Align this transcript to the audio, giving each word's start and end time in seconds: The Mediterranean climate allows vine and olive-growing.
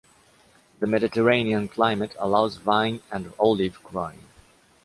The 0.79 0.87
Mediterranean 0.87 1.67
climate 1.67 2.15
allows 2.17 2.55
vine 2.57 3.01
and 3.11 3.31
olive-growing. 3.37 4.23